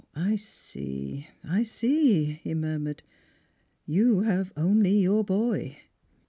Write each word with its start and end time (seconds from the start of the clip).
"I 0.15 0.35
see 0.35 1.27
I 1.43 1.61
see," 1.61 2.23
he 2.23 2.55
murmured." 2.55 3.03
You 3.95 4.21
have 4.21 4.51
only 4.57 4.93
your 4.97 5.23
boy." 5.23 5.77